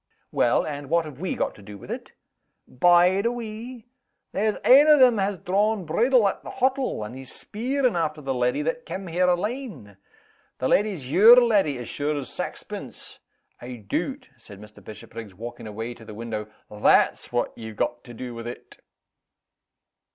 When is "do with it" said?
1.61-2.13, 18.15-18.77